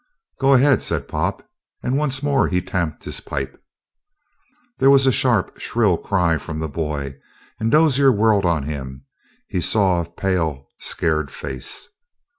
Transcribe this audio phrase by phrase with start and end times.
[0.39, 1.47] "Go ahead," said Pop.
[1.83, 3.63] And once more he tamped his pipe.
[4.79, 7.19] There was a sharp, shrill cry from the boy,
[7.59, 9.05] and Dozier whirled on him.
[9.47, 11.87] He saw a pale, scared face.